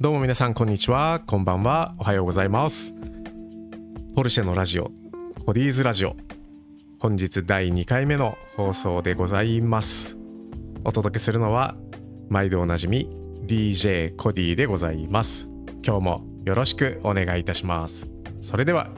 [0.00, 1.24] どうも皆さんこんにちは。
[1.26, 1.96] こんばんは。
[1.98, 2.94] おはようございます。
[4.14, 4.92] ポルシェのラジオ
[5.44, 6.14] コディーズラジオ。
[7.00, 10.16] 本日第2回目の放送でございます。
[10.84, 11.74] お届けするのは
[12.28, 13.10] 毎度おなじみ
[13.42, 15.48] DJ コディでございます。
[15.84, 18.06] 今日もよろしくお願いいたします。
[18.40, 18.90] それでは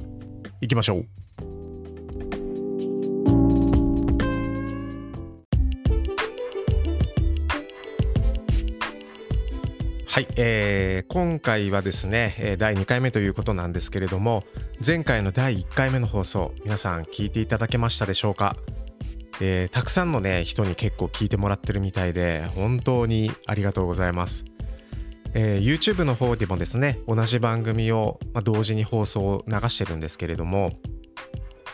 [0.61, 1.20] 行きましょう。
[10.11, 14.43] はい、えー、今回はですね第2回目ということなんですけれども
[14.85, 18.57] 前回の第1回目の放送皆さん聞いていただけましたでしょうか、
[19.41, 24.45] えー、たくさんのね人に結構聞いてもらってるみたいで本当にありがとうございます、
[25.35, 30.73] えー、YouTube の方でもですね同じ番組を、まあ、同時に放送を流してるんですけれども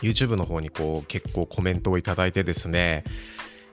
[0.03, 3.03] YouTube の方にこう結構コメントをいただいてですね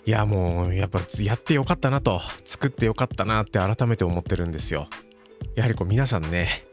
[0.07, 4.89] いやもうやっぱやってよかったなと作ってよかったなって改めて思ってるんですよ。
[5.57, 6.67] やはりこう皆さんね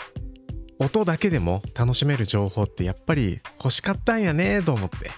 [0.79, 5.11] 音だけでも楽しめる情報ってやっぱり欲しかったんやねと思って。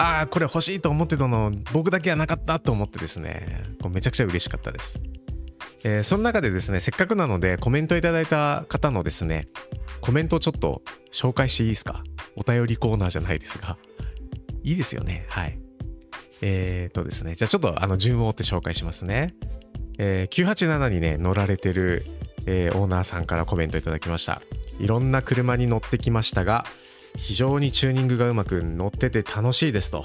[0.00, 5.00] ああこれ欲しいと思ってたの僕だけはなかったと思ってですねこうめちゃくちゃ嬉しかったです、
[5.82, 9.48] えー、その中でですねせっかくなのでコメントいただいた方のですね
[10.00, 12.04] コメントをちょっと紹介していいですか？
[12.36, 13.76] お便りコーナーじゃないですが。
[14.62, 15.26] いいですよね。
[15.28, 15.58] はい。
[16.42, 19.34] えっ、とですね、じゃあちょっとあの順を追って紹介しますね。
[19.98, 22.04] えー、987にね、乗られてる、
[22.46, 24.40] えー、オーナーさんからコメントいただきました。
[24.78, 26.64] いろんな車に乗ってきましたが、
[27.16, 30.04] 非常にチューニングがうまく乗ってて楽しいですと。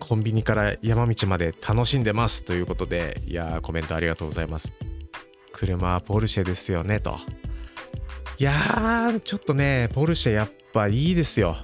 [0.00, 4.72] コンビニから山道まで楽しんでますということで、いやー、コメントありがとうございます。
[5.52, 7.18] 車はポルシェですよねと。
[8.38, 11.56] いやー、ちょっとね、ポルシェやっぱいいですよ。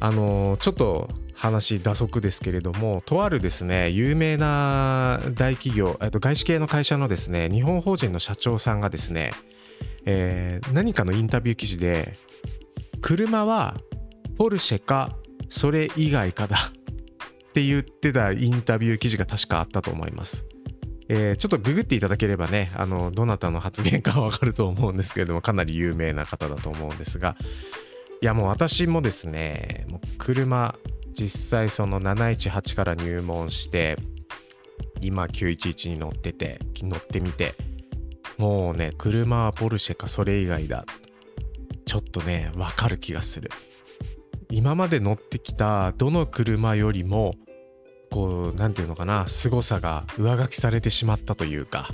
[0.00, 9.32] あのー、ちょっと話打足ですけれどもとあるですね有名な大企業と外資系の会社のですね日本法人の社長さんがですね、
[10.06, 12.14] えー、何かのインタビュー記事で
[13.02, 13.76] 車は
[14.36, 15.16] ポルシェか
[15.50, 16.72] それ以外かだ
[17.50, 20.44] って言ってたインタビュー記事が確かあったと思います。
[21.08, 27.36] えー、ちょっとググっていただければねあのどなたの発言かわかると思うんですけれどもかなり有名な方だと思うんですが
[28.20, 30.74] いやもう私もですねもう車
[31.18, 33.96] 実際その718から入門して
[35.00, 37.54] 今911に乗ってて乗ってみて
[38.38, 40.84] もうね車はポルシェかそれ以外だ。
[41.86, 43.50] ちょっとねわかる気がする。
[44.50, 47.32] 今まで乗ってきたどの車よりも
[48.10, 51.90] こう何て言うのかな凄さが上書きされてしまったというか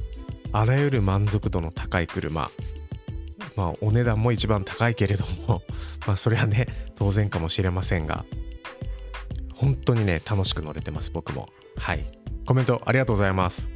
[0.53, 2.51] あらゆる満足度の高い車。
[3.55, 5.63] まあお値段も一番高いけれども
[6.07, 6.67] まあそれはね
[6.97, 8.25] 当然かもしれませんが
[9.63, 11.49] 本当にね楽しく乗れてます僕も。
[11.77, 12.05] はい。
[12.47, 13.69] コメントありがとうございます。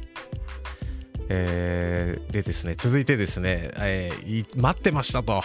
[1.29, 5.41] えー、でですね続いてですね、えー、待ってましたと。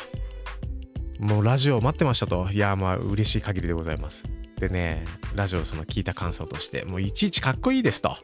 [1.21, 2.49] もうラジオ待ってましたと。
[2.51, 4.25] いやまあ嬉しい限りでございます。
[4.59, 5.05] でね
[5.37, 8.17] ラジオその聞いた感想としてもういちいちかっこいいですと。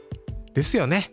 [0.54, 1.12] ですよね。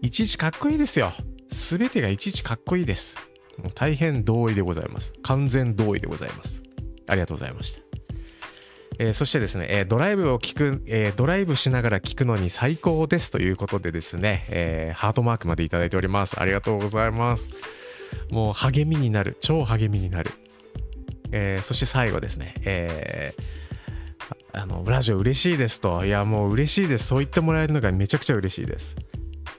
[0.00, 1.12] いちいちかっこいいですよ。
[1.48, 3.16] 全てがいちいちかっこいいです。
[3.58, 5.12] もう大変同意でございます。
[5.22, 6.62] 完全同意でございます。
[7.08, 7.85] ありがとうございました。
[8.98, 16.40] えー、そしてですね、えー、ドライブを聞く、えー、ドライブしながら聞くのに最高ですということでですね、えハートマークまでいただいております。
[16.40, 17.50] ありがとうございます。
[18.30, 20.30] もう励みになる、超励みになる。
[21.32, 23.34] えそして最後ですね、え
[24.52, 28.96] あのラジオ嬉しいですと、いやもう嬉しいです、そう言ってもらえるのがめちゃくちゃ嬉しいです。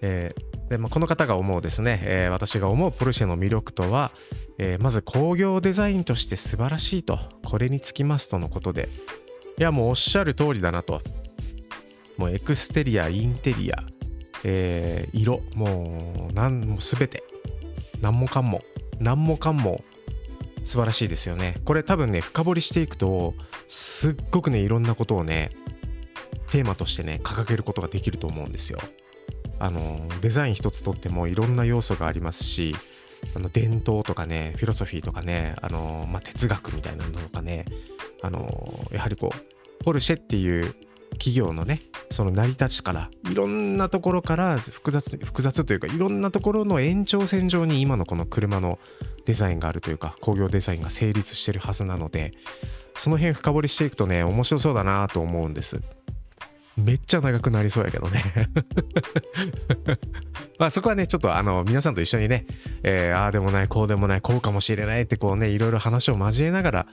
[0.01, 0.33] え
[0.69, 4.11] でまあ、この方が思うですね、え、私が思うポルシェの魅力とは、
[4.57, 8.89] え、まず工業デザインとして素晴らしいとこれにつきますとのことで、
[9.59, 11.01] いやもうおっしゃる通りだなと。
[12.17, 13.83] もうエクステリアインテリア、
[14.43, 17.23] えー、色もう何も全て。
[17.99, 18.61] 何もかんも。
[18.99, 19.83] 何もかんも。
[20.63, 21.55] 素晴らしいですよね。
[21.65, 23.33] これ多分ね深掘りしていくと
[23.67, 25.49] すっごくねいろんなことをね
[26.51, 28.79] テーマとしてね掲げることができると思うんですよ。
[29.59, 32.75] あのデザイン一つとってもいろんな要素がありますし
[33.35, 37.65] あの伝統とかねフィロソフィーとかねあの、まあ、哲学みたいなのとかね
[38.21, 40.75] あのやはりこうポルシェっていう
[41.13, 41.81] 企業のね
[42.11, 48.79] その成り立ちからいろんなところから複雑複雑というかいろんなところの延長線上に今のこの車の
[49.25, 52.33] デザインがあるというか工業デザインが成立してるはずなので
[52.95, 55.79] その辺深掘りしていくとね面白そうだなと思うんです。
[56.77, 58.23] めっちゃ長くなりそうやけどね。
[60.59, 62.45] まあそこはねちょっとあの皆さんと一緒にね、
[62.83, 66.87] えー、ああでもないこうでもないこうかもしれないってこうねいろいろ話を交えながら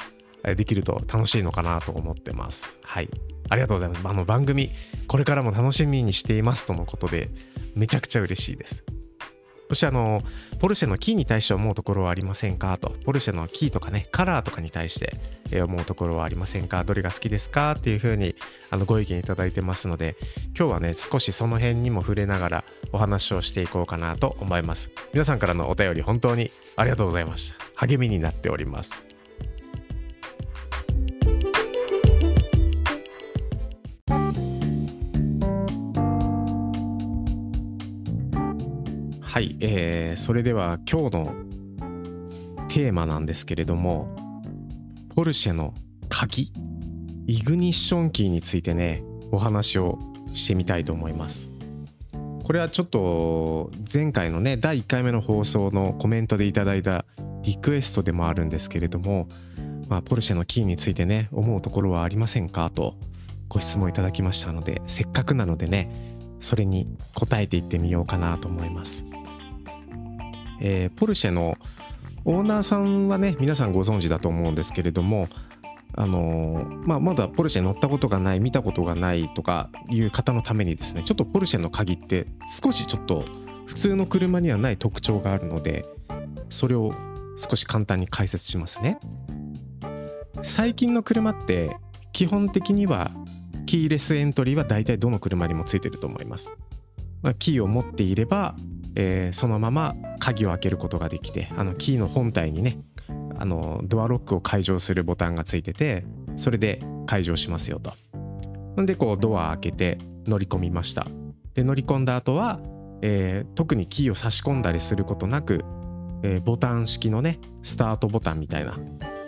[0.55, 2.79] できると楽しいのかなと思ってます。
[2.83, 3.09] はい。
[3.49, 4.07] ありがとうございます。
[4.07, 4.71] あの番組、
[5.09, 7.31] これからも楽しみにしていますとのことで、
[7.75, 8.85] めちゃくちゃ嬉しいです。
[9.69, 10.23] そしてあの
[10.61, 18.35] ポルシェのキーに対して思うところはありませんかとポルシェのキーとかねカラーとかに対して思うところはありませんかどれが好きですかっていうふうに
[18.71, 20.17] あのご意見いただいてますので
[20.57, 29.14] 今日はね少しその辺にも触れながらお話をしていこうかなと思います皆さんからのお便り本当にありがとうございました励みになっております
[39.35, 41.35] はい、えー、それでは今日の
[42.69, 44.15] テーマなんですけれども
[45.13, 45.75] ポルシェの
[46.09, 46.53] 鍵
[47.27, 49.03] イグニッションキーについてね
[49.33, 49.99] お話を
[50.35, 51.49] してみたいと思います。
[52.45, 57.05] これはちょっと前回のね第1回目の放送のコメントでいただいた
[57.43, 59.27] リクエストでもあるんですけれども、
[59.89, 62.95] まあ、ポルシェのキーについてね思うところはありませんかと
[63.49, 69.05] ご質問いただきましたのでせっかくなのでねそれに答えていってみようかなと思います。
[70.61, 71.57] えー、ポルシェの
[72.25, 75.29] オーナーさんはね皆さんご存知だと思うんですけれども
[75.97, 82.27] あのー、まあ、まだポルシェ乗ったことがない見たことがないとかいう方のためにですねちょっとポルシェの鍵って
[82.63, 83.25] 少しちょっと
[83.67, 85.87] 普通の車にはない特徴があるので
[86.51, 86.95] それを
[87.37, 88.99] 少し簡単に解説しますね。
[90.43, 91.77] 最近の車って
[92.13, 93.11] 基本的には
[93.67, 96.53] キーレスエントリーは大体どの車にもついてると思います、
[97.23, 98.57] まあ、キーを持っていれば
[98.97, 102.79] えー、そのまま鍵を開けることができてあのキーの本体にね
[103.37, 106.05] あのドアロックを解錠するボタンがついてて
[106.37, 107.93] それで解錠しますよと。
[108.81, 111.07] んでこうドア開けて乗り込みました。
[111.55, 112.61] で乗り込んだ後は、
[113.03, 115.65] えー、特にキーを差し込んだりすることなく、
[116.23, 118.79] えー、ボタン式のねスタートボタンみたいな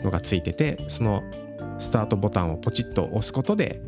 [0.03, 1.23] のがついててその
[1.79, 3.81] スタートボタンをポチッと押すことで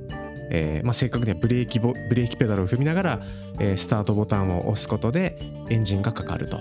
[0.50, 3.20] えー、まあ、正確にはブレーキブレーキペダルを踏みながら、
[3.58, 6.58] えー、スタートボタンを押すことでエンジンがかかると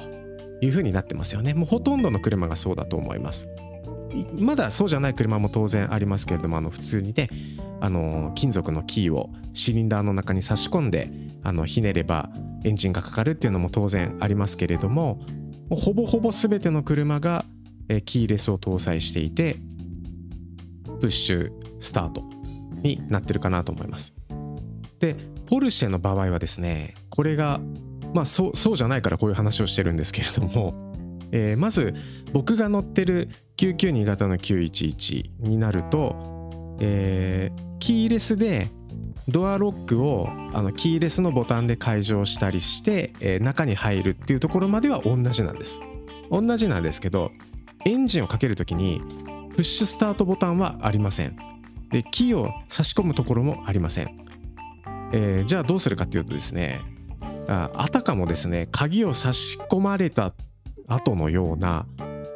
[0.61, 1.53] いうふうになってますよね。
[1.53, 3.47] もうほとんどの車がそうだと思います。
[4.33, 7.29] まだそうじゃない車も当然ありますけれどもあの普通にね
[7.81, 11.11] あの金属のキーをシリンダーの中に差し込んで
[11.43, 12.29] あのひねれば
[12.63, 15.19] エンジンがかかるっていうのも当然ありますけれども
[15.69, 17.45] ほぼほぼ全ての車が
[18.05, 19.57] キーレスを搭載していて
[20.99, 22.23] プッシュスタート
[22.81, 24.13] になってるかなと思います。
[24.99, 25.15] で
[25.45, 27.61] ポルシェの場合はですねこれが
[28.13, 30.93] まあそうそうじゃないからこういう話をしてるんですけれども、
[31.31, 31.93] えー、まず
[32.33, 38.69] 僕が乗ってる992型の911になると、えー、キーレスで
[39.27, 45.79] ドアロックをあのキーレスのボタンで解錠したりして、えー、中に入るっていうところまでは同じなんです。
[46.31, 47.31] 同じなんですけど
[47.85, 49.01] エンジンをかけるときに
[49.53, 51.56] プッシュスタートボタンはありません。
[51.89, 54.25] でキーを差し込むところもありません、
[55.13, 56.81] えー、じゃあどうするかっていうとですね
[57.47, 60.33] ああたかもですね鍵を差し込まれた
[60.87, 61.85] 後のような、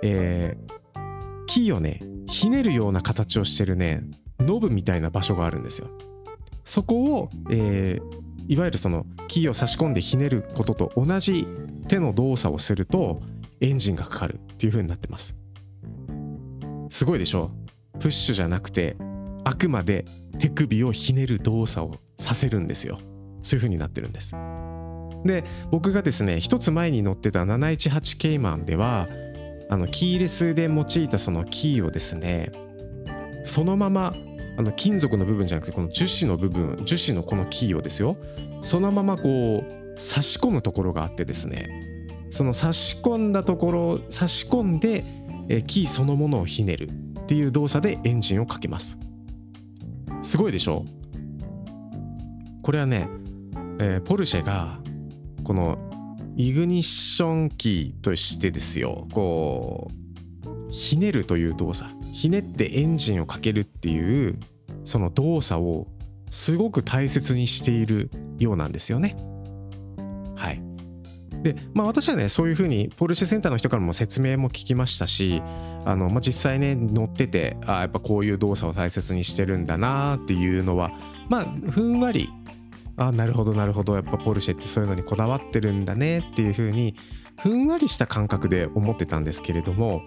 [0.04, 4.04] えー、キーをねひねるような形をしてるね
[4.40, 5.88] ノブみたいな場所があるんですよ。
[6.64, 11.46] そこを、えー、いわゆるそのキーを差し込んでひねることと同じ
[11.88, 13.22] 手の動作をすると
[13.60, 15.36] エンジンがかかるっていう風になってます。
[16.90, 17.52] すごいでしょ？
[18.00, 18.96] プッシュじゃなくて
[19.44, 20.06] あくまで
[20.40, 23.00] 手首をひねる動作をさせるんですよ。
[23.42, 24.36] そういう風になってるんです。
[25.26, 29.08] で僕がですね一つ前に乗ってた718ケイマンでは
[29.70, 32.52] あのキーレスで用いたそのキーをですね
[33.44, 34.14] そのまま
[34.58, 38.18] あの金属の部分じゃなくてこの樹脂の部分樹脂のこのキーをですよ
[38.62, 41.70] そのままこう差し込むところがあってですね
[42.32, 45.04] その差し込んだところ差し込んで
[45.68, 46.90] キーそのものをひねる
[47.22, 48.98] っていう動作でエンジンをかけます。
[50.22, 50.86] すごいでしょ？
[52.64, 53.08] これはね、
[53.80, 54.80] えー、ポルシェが
[55.44, 55.78] この
[56.38, 59.90] イグニッションキーとしてですよこ
[60.46, 64.40] うひねるという動作ひねってエンジンをかけるっていう
[64.86, 65.88] その動作を
[66.30, 68.10] すごく大切にしている
[68.40, 69.18] ようなんですよね。
[70.36, 70.62] はい。
[71.42, 75.42] で、まあ私はね、そういうふうにポルシェセンターの人からも説明も聞きましたし、
[75.86, 80.92] あの、まあ、実際ね乗っててあやっぱこういう動作を大切にしてるんだなっていうのは
[81.30, 82.30] まあふんわり
[82.98, 86.96] あなるほどなるほどやっぱポルシェってそういうのにこだわってるんだねっていうふうに
[87.40, 90.02] ふんわりした感覚で思ってたんですけれども、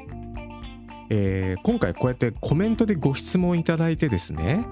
[1.11, 4.65] えー、今回こうやってコメントでご質問いただいてですね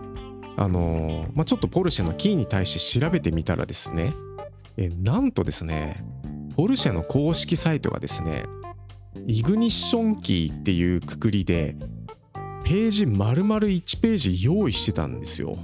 [0.56, 4.12] あのー、まあ、ちょっとポルシェのキーに対して調べてみたらですね、
[4.76, 6.04] えなんとですね
[6.56, 8.44] ポルシェの公式サイトがですね
[9.26, 11.76] イグニッションキーっていうくくりで
[12.64, 15.56] ページ丸々1ページ用意してたんですよ。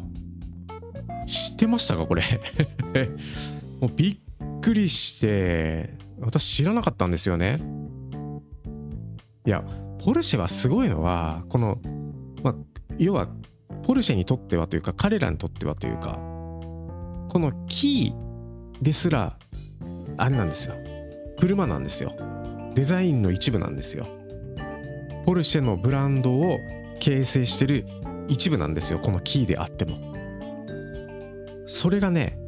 [1.26, 2.22] 知ってましたかこれ？
[3.80, 7.60] もうびっくりして私知らなかったんですよね。
[9.46, 9.64] いや
[10.04, 11.78] ポルシェはすごいのはこの、
[12.42, 12.54] ま、
[12.98, 13.28] 要は
[13.84, 16.18] ポルシェにとってはというか彼らにとってはというか
[17.28, 19.38] このキーですら
[20.18, 20.74] あれなんですよ。
[21.38, 22.12] 車なんですよ。
[22.74, 24.06] デザインの一部なんですよ。
[25.24, 26.58] ポルシェのブランドを
[27.00, 27.86] 形成してる
[28.28, 28.98] 一部なんですよ。
[28.98, 29.96] このキーであっても。
[31.66, 32.38] それがね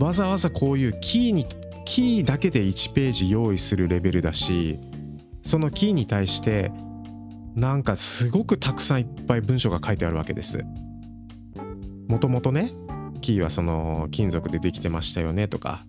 [0.00, 1.46] わざわざこういうキーに
[1.84, 4.80] キーだけで1ページ用意するレベルだし
[5.42, 6.72] そのキーに対して
[7.54, 10.64] なんかすごくたくさんいっぱい文章が書いてあるわけです。
[12.08, 12.72] もともとね
[13.20, 15.86] キーはその金属でできてましたよねとか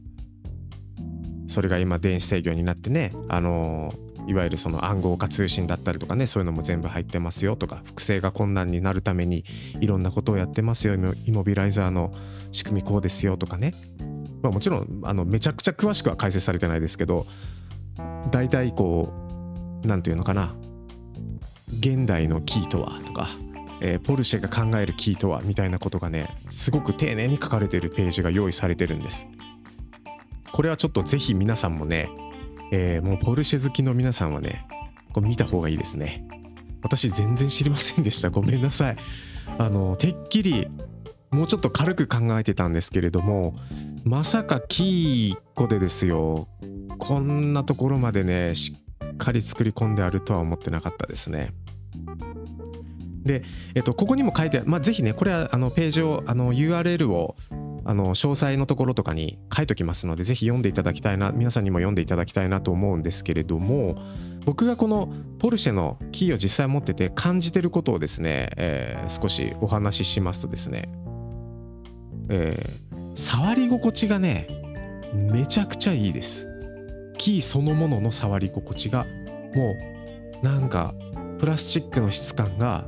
[1.48, 3.94] それが今電子制御になってねあの
[4.28, 9.46] いわゆるその暗号化通信だったりとかねそういうのも全部入ってますよとか複製が困難になるために
[9.80, 10.96] いろんなことをやってますよ。
[10.96, 12.12] イモビライザーの
[12.52, 13.74] 仕組みこうですよとかね、
[14.42, 17.28] まあ、もちろんあのめちゃくちゃ詳しくは解説されてないですけど
[18.32, 19.14] 大体こ
[19.84, 20.56] う何て言うのかな。
[21.80, 23.28] 現代のキーとはとか、
[23.82, 29.28] えー、ポルシェが考えるキーとはみたいなことがねすごく丁寧に書かれてるページが用意されてるんです。
[30.56, 32.10] これはちょっとぜひ皆さんもね
[32.72, 34.66] えー、もうポルシェ好きの皆さんはね
[35.12, 36.26] これ見た方がいいですね。
[36.82, 38.30] 私全然知りませんでした。
[38.30, 38.98] ごめんなさい。
[39.58, 40.70] あのてっきり
[41.30, 43.56] もうちょっと軽く考えてたんですけれども
[44.06, 46.48] まさかキー個でですよ。
[47.00, 51.54] こんなところまでねしっかり作り込んであるとは思ってなかったですね。
[53.26, 53.44] で、
[53.74, 57.36] えっと、ここにも書いてまあ、ぜひね、これはあのページを、あの URL を
[57.88, 63.96] あの詳細のところとかに書いときますので、ぜひ読んでいただきたいな、皆さんにも読んでいただきたいなと思うんですけれども、
[64.44, 70.90] 僕がこのポルシェのキーを実際持ってて感じてることをですね、えー、少しお話ししますとですね、
[72.30, 74.48] えー、触り心地がね、
[75.14, 76.48] めちゃくちゃいいです。
[77.20, 79.06] キーそのものの触り心地が、
[79.54, 79.76] も
[80.42, 80.96] うなんか
[81.38, 82.88] プラスチックの質感が、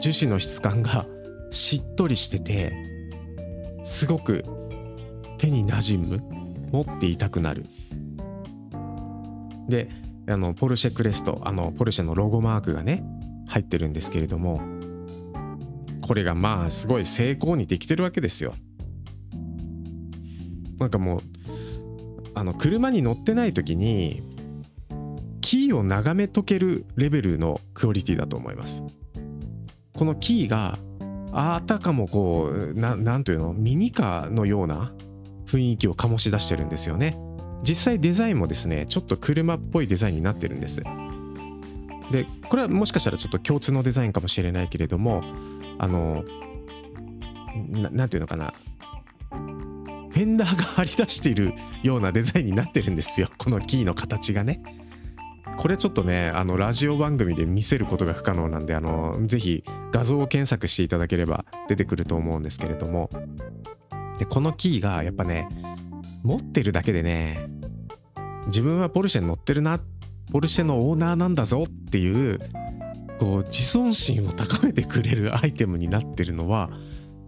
[0.00, 1.06] 樹脂の質感が
[1.52, 2.72] しっとりしてて、
[3.86, 4.44] すごく
[5.38, 6.22] 手に馴染む
[6.72, 7.64] 持っていたくなる。
[9.68, 9.88] で
[10.28, 13.04] あのポルシェクレストあのポルシェのロゴマークがね
[13.46, 14.60] 入ってるんですけれども
[16.02, 18.54] これがまあすごい成功にできてるわけですよ。
[20.78, 21.20] なんかもう
[22.34, 24.22] あの車に乗ってない時に
[25.40, 28.82] キーを眺めとけるレベルのクオリティだと思います。
[29.94, 30.76] このキーが
[31.38, 34.94] あたかもこうなんというのミニカーのような
[35.44, 37.18] 雰囲気を醸し出してるんですよね。
[37.62, 40.82] 実際デザインもですねちょっと車っぽいデザインになってるんです。
[42.10, 45.22] でこれはもしかしたらちょっと共通のデザインかもしれないけれども
[45.78, 46.24] あの
[47.72, 48.54] 何ていうのかな。
[50.10, 51.52] フェンダーが張り出している
[51.82, 53.28] ようなデザインになってるんですよ。
[53.36, 54.62] このキーの形がね。
[55.58, 63.10] これちょっとねあのラジオ番組で見せることが不可能なんであのぜひ画像を検索していただければ出てくると思うんですけれども
[64.18, 65.48] でこのキーがやっぱね
[66.22, 67.48] 持ってるだけでね
[68.46, 69.80] 自分はポルシェに乗ってるな
[70.30, 72.38] ポルシェのオーナーなんだぞっていう
[73.18, 76.70] こう自尊心を高めてくれるアイテムになってるのは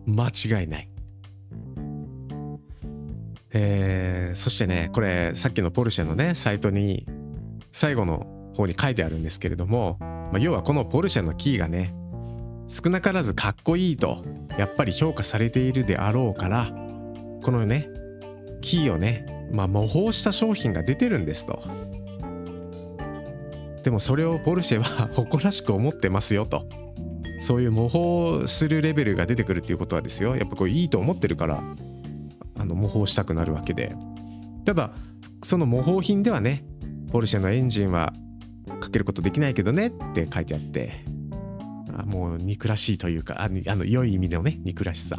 [0.06, 0.90] 間違いない。
[3.50, 7.06] えー、そしてねこれさっきのポルシェのねサイトに
[7.72, 11.94] 最後の方に書いてあるんですけれども、まあ、要はこのポルシェのキーがね
[12.66, 14.24] 少なからずかっこいいと
[14.58, 16.66] やっぱり評価されているであろうから
[17.42, 17.88] このね
[18.60, 21.62] キーをね、まあ、模倣した商品が出てるんですと。
[23.84, 26.66] でもそれをポルシェは 誇らしく思ってますよと。
[27.40, 30.36] そういう模倣するレベルが出てくるっていうことはですよ。
[30.36, 31.62] やっぱこれいいと思ってるから
[32.58, 33.94] あの模倣したくなるわけで。
[34.64, 34.90] ただ
[35.42, 36.64] その模倣品ではね
[37.10, 38.12] ポルシェのエンジンは
[38.80, 41.04] かけることできないけどねって書いてあって
[41.96, 45.16] あもう憎らしいというかあの良い意味のね憎らしさ、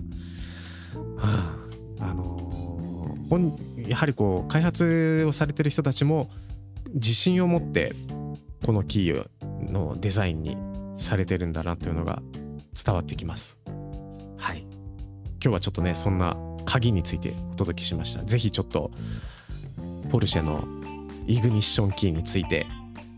[1.18, 1.56] は
[2.00, 6.30] あ、あのー、やはりこう開発をされてる人たちも
[6.94, 7.96] 自信を持って
[8.66, 9.28] このキー
[9.72, 10.58] のデザインに
[10.98, 12.22] されてるんだなというのが
[12.74, 13.58] 伝わってきます。
[14.38, 14.60] はい。
[14.62, 18.24] 今日はちょっとねそんな鍵についてお届けしました。
[18.24, 18.92] 是非ちょっと
[20.10, 20.79] ポルシェの
[21.30, 22.66] イグニッションキーについて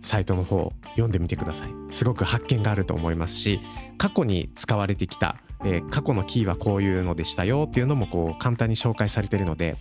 [0.02, 1.70] サイトの方読んでみてください。
[1.92, 3.62] すごく発見があると思いますし
[3.98, 9.78] 過去に使われてきた、えー、過去のキーはこういうのでしたよっていうのもこう簡単に紹介されているので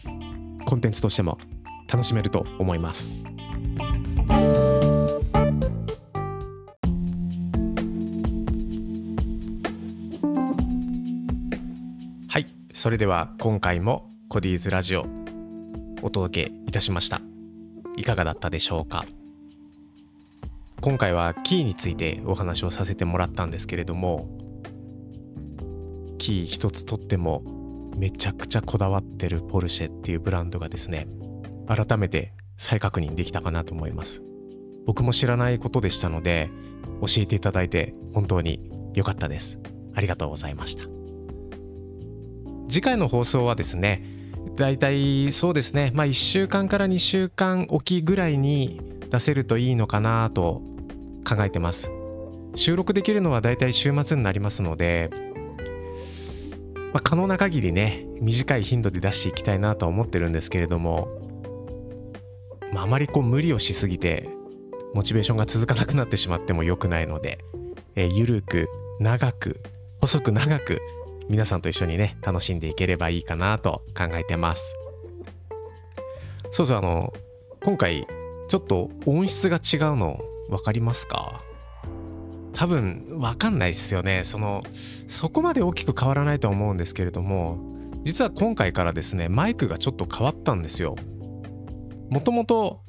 [0.64, 1.38] コンテンツとしても
[1.90, 3.16] 楽しめると思います。
[12.28, 12.46] はい。
[12.72, 15.06] それでは今回もコディーズラジオ
[16.02, 17.20] お届けいたしました。
[17.96, 19.04] いかがだったでしょうか？
[20.80, 24.28] 今回はキーについてお話をさせてもらったんですけれども
[26.18, 27.42] キー一つとっても
[27.96, 31.06] めちゃくちゃこだわってるポルシェっていうブランドがですね
[31.68, 34.22] 改めて再確認できたかなと思います。
[34.86, 36.50] 僕も知らないことでしたので
[37.02, 39.58] 教えていただいて本当に良かったです。
[39.94, 40.84] ありがとうございました。
[42.68, 44.02] 次回の放送はですね
[44.56, 45.92] だいたいそうですね。
[45.94, 48.80] まあ1週間から2週間おきぐらいに
[49.10, 50.62] 出せるといいのかなと
[51.28, 51.90] 考えてます。
[52.54, 55.10] 収録できるのはだいたい週末になりますので、
[56.92, 61.08] まあ、可能な限りね短い頻度で出していきたいなとは思ってるんですけれども、
[62.72, 64.28] まあ、あまりこう無理をしすぎて
[64.94, 67.38] モチベーションが続かなくなってしまっても良くないので、
[67.94, 68.68] えー、ゆるく
[68.98, 69.60] 長く
[70.00, 70.80] 細く長く
[71.30, 74.74] 皆さんと一緒にね楽しんでいければいいかなと考えてます。
[76.50, 77.12] そうそうあの
[77.62, 78.04] 今回
[78.48, 81.40] ちょっと音質が違うの分かりますか？
[82.52, 84.24] 多分分かんないですよね。
[84.24, 84.64] その
[85.06, 87.58] そこまで大きく変わらないとは思うんですけれども
[88.04, 90.96] 実は今回からですねマイクがちょっと変わったんですよ。
[92.10, 92.80] もともと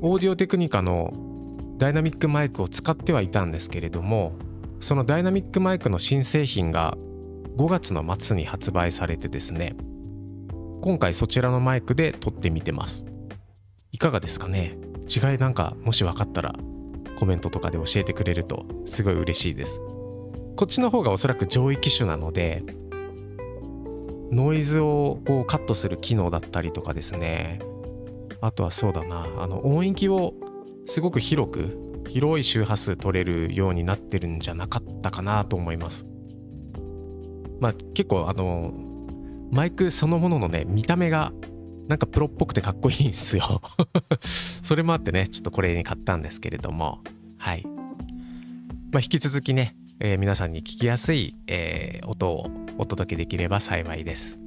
[0.00, 1.12] オーディオテクニカの
[1.78, 4.32] ダイナミックマイクを使ってはいたんですけれども
[4.80, 6.98] そのダイナミックマイクの新製品が
[7.56, 9.74] 5月の末に発売されてですね
[10.82, 13.04] 今回そちらのマイクで撮ってみてます。
[13.92, 14.76] いかがですかね？
[15.08, 16.54] 違いなんかもし分かったら
[17.18, 19.80] コメントとかで教えてくれるとすごい嬉しいです。
[20.54, 22.62] こっちの方がおそらく上位機種なので
[24.30, 27.58] ノイズをこうカットする機能だったりとかですね。
[28.40, 30.34] あとはそうだなあの音域を
[30.86, 36.06] すごく広く広い周波数取れるようになってるんじゃなかったかなと思います。
[37.60, 38.72] まあ結構あの
[39.50, 41.32] マイクそのもののね見た目が
[41.88, 43.62] なんかプロっぽくてかっこいいんすよ。
[44.62, 47.00] それもあってねちょっとこれに買ったんですけれども。
[47.38, 47.64] はい。
[48.92, 54.38] まあ引き続きね、えー、皆さんに聞きやすい、えー、音をお届けできれば幸いです。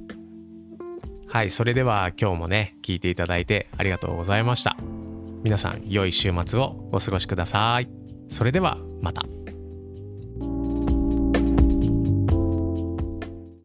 [1.28, 4.76] はいそれでは今日もね聞いていただいてありがとうございました。
[5.42, 7.88] 皆さん良い週末をお過ごしください。
[8.28, 9.39] それではまた。